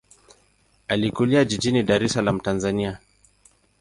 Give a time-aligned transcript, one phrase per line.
[0.87, 2.99] Alikulia jijini Dar es Salaam, Tanzania.